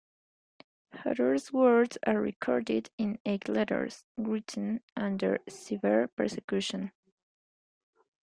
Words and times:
Hutter's 0.95 1.53
words 1.53 1.99
are 2.07 2.19
recorded 2.19 2.89
in 2.97 3.19
eight 3.23 3.47
letters, 3.47 4.03
written 4.17 4.81
under 4.97 5.37
severe 5.47 6.07
persecution. 6.07 6.91